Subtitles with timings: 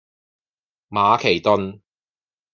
[0.89, 1.81] 馬其頓